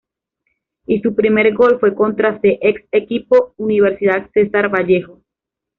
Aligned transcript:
Y 0.87 0.99
su 1.01 1.13
primer 1.13 1.53
gol 1.53 1.79
fue 1.79 1.93
contra 1.93 2.41
se 2.41 2.57
ex 2.59 2.87
equipo 2.91 3.53
universidad 3.57 4.31
cesar 4.33 4.67
vallejo 4.69 5.21